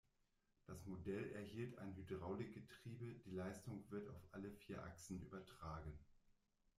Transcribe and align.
Das 0.65 0.83
Modell 0.87 1.29
erhielt 1.33 1.77
ein 1.77 1.93
Hydraulik-Getriebe, 1.95 3.19
die 3.23 3.35
Leistung 3.35 3.83
wird 3.91 4.09
auf 4.09 4.23
alle 4.31 4.49
vier 4.49 4.81
Achsen 4.83 5.21
übertragen. 5.21 5.95